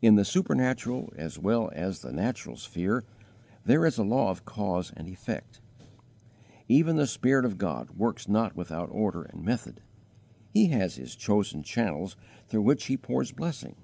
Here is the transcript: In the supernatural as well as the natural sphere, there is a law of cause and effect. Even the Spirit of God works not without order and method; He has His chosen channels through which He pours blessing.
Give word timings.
In 0.00 0.14
the 0.14 0.24
supernatural 0.24 1.12
as 1.16 1.40
well 1.40 1.72
as 1.74 1.98
the 1.98 2.12
natural 2.12 2.56
sphere, 2.56 3.02
there 3.64 3.84
is 3.84 3.98
a 3.98 4.04
law 4.04 4.30
of 4.30 4.44
cause 4.44 4.92
and 4.96 5.08
effect. 5.08 5.60
Even 6.68 6.94
the 6.94 7.06
Spirit 7.08 7.44
of 7.44 7.58
God 7.58 7.90
works 7.90 8.28
not 8.28 8.54
without 8.54 8.88
order 8.92 9.24
and 9.24 9.42
method; 9.44 9.80
He 10.52 10.66
has 10.68 10.94
His 10.94 11.16
chosen 11.16 11.64
channels 11.64 12.16
through 12.46 12.62
which 12.62 12.84
He 12.84 12.96
pours 12.96 13.32
blessing. 13.32 13.74